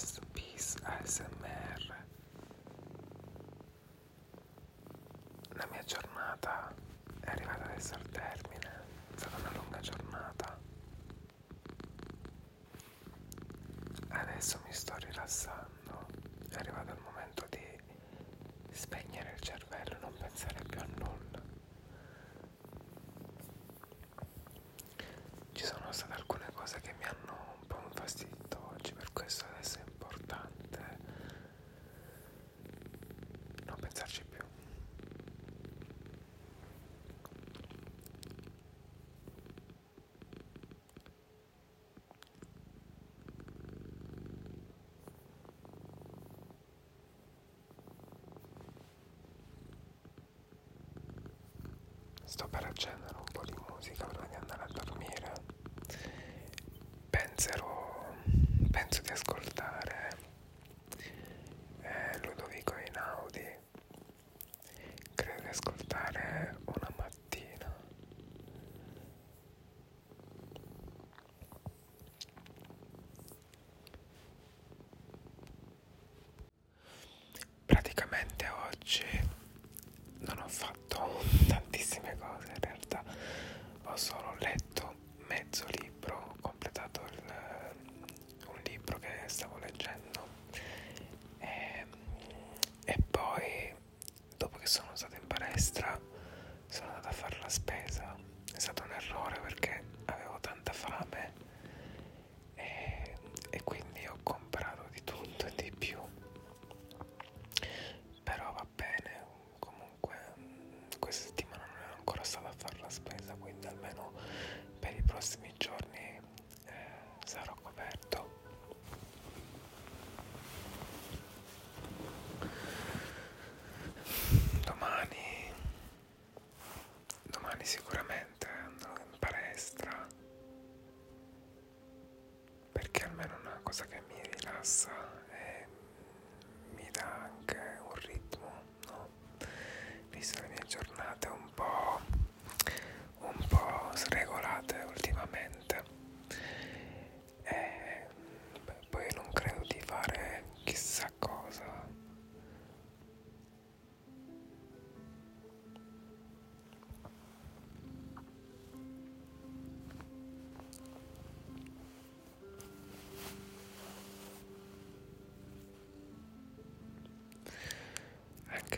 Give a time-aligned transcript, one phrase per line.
[0.00, 1.94] podcast Peace ASMR.
[5.52, 6.72] La mia giornata
[7.20, 8.84] è arrivata adesso al termine,
[9.14, 10.58] è stata una lunga giornata.
[14.08, 16.06] Adesso mi sto rilassando,
[16.48, 17.66] è arrivato il momento di
[18.72, 21.42] spegnere il cervello, non pensare più a nulla.
[25.52, 29.78] Ci sono state alcune cose che mi hanno un po' infastidito oggi, per questo adesso
[29.78, 30.98] è importante
[33.66, 34.38] non pensarci più.
[52.30, 55.32] Sto per accendere un po' di musica prima di andare a dormire.
[57.10, 58.06] Penserò,
[58.70, 60.10] penso di ascoltare
[61.80, 63.44] eh, Ludovico Einaudi.
[65.16, 67.74] Credo di ascoltare una mattina.
[77.66, 79.04] Praticamente oggi
[80.20, 83.02] non ho fatto tantissime cose in realtà
[83.84, 84.94] ho solo letto
[85.28, 85.79] mezzo libro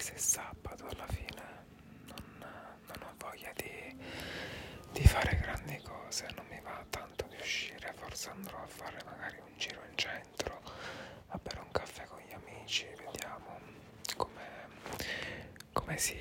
[0.03, 1.43] se sabato alla fine
[2.07, 2.45] non,
[2.87, 3.97] non ho voglia di,
[4.91, 9.39] di fare grandi cose, non mi va tanto di uscire, forse andrò a fare magari
[9.39, 10.61] un giro in centro,
[11.29, 13.61] a bere un caffè con gli amici, vediamo
[15.73, 16.17] come si,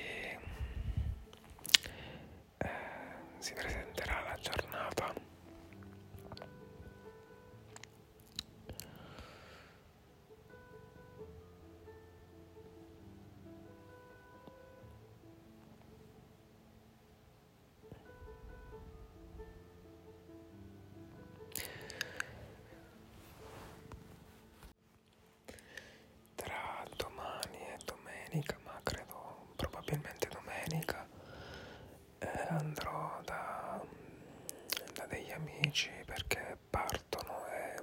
[35.42, 37.82] amici perché partono e,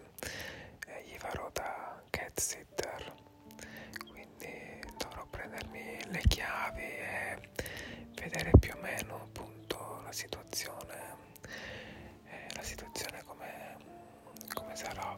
[0.87, 3.13] e gli farò da cat sitter,
[4.09, 7.49] quindi dovrò prendermi le chiavi e
[8.15, 11.15] vedere più o meno appunto la situazione,
[12.27, 13.77] eh, la situazione come,
[14.53, 15.15] come sarà.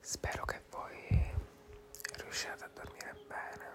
[0.00, 1.32] Spero che voi
[2.16, 3.68] riusciate a dormire bene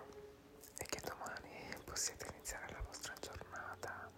[0.78, 4.12] e che domani possiate iniziare la vostra giornata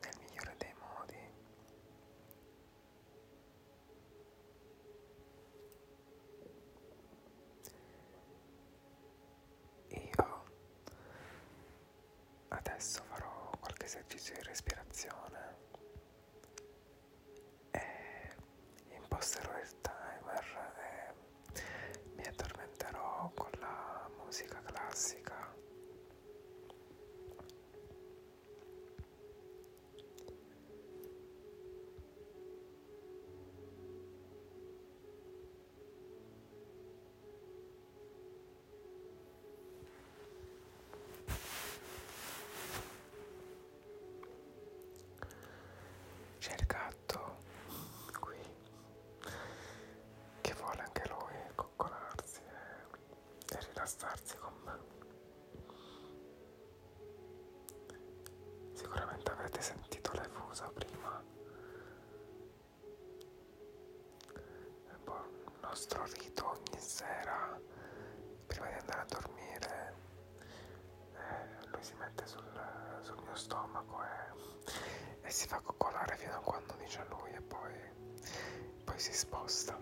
[0.00, 1.14] nel migliore dei modi.
[10.16, 10.44] Io
[12.74, 15.38] adesso farò qualche esercizio di respirazione
[17.70, 18.34] e
[18.96, 25.23] imposterò il timer e mi addormenterò con la musica classica.
[65.74, 67.60] Nostro rito ogni sera
[68.46, 69.94] prima di andare a dormire.
[71.14, 72.44] Eh, lui si mette sul,
[73.00, 77.72] sul mio stomaco e, e si fa coccolare fino a quando dice lui e poi,
[78.84, 79.76] poi si sposta,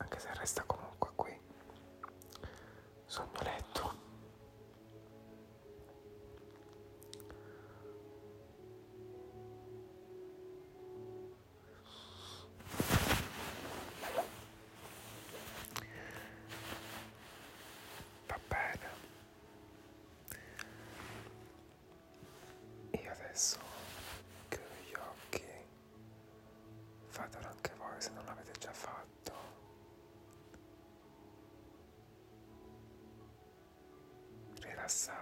[0.00, 1.40] anche se resta comunque qui
[3.06, 3.89] sul mio letto.
[23.30, 23.58] Adesso
[24.48, 25.44] chiudo gli occhi.
[27.06, 29.32] Fatelo anche voi se non l'avete già fatto.
[34.60, 35.19] Rilassatevi,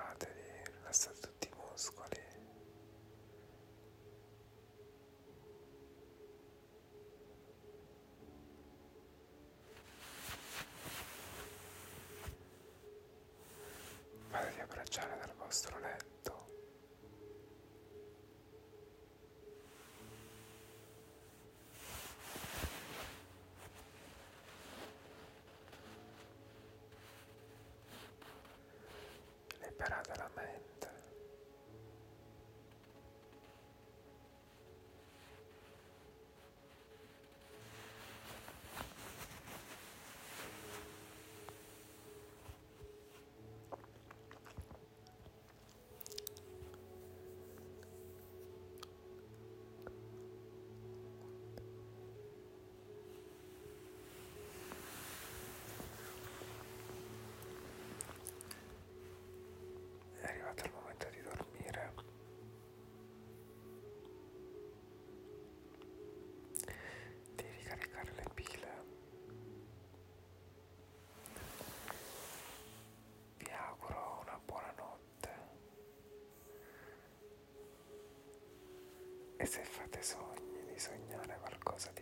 [79.41, 81.98] E se fate sogni di sognare qualcosa di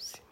[0.00, 0.29] Alla prossima.